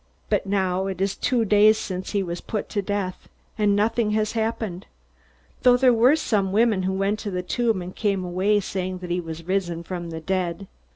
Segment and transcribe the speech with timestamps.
[0.31, 4.31] But now it is two days since he was put to death, and nothing has
[4.31, 4.87] happened
[5.61, 9.11] though there were some women who went to the tomb and came away saying that
[9.11, 10.65] he was risen from the dead."